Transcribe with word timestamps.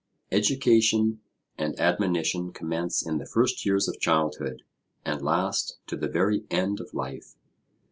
Education 0.31 1.21
and 1.59 1.79
admonition 1.79 2.51
commence 2.53 3.05
in 3.05 3.19
the 3.19 3.25
first 3.27 3.67
years 3.67 3.87
of 3.87 3.99
childhood, 3.99 4.63
and 5.05 5.21
last 5.21 5.77
to 5.85 5.95
the 5.95 6.07
very 6.09 6.43
end 6.49 6.79
of 6.79 6.91
life. 6.95 7.35